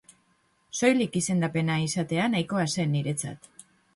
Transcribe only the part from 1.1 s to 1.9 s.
izendapena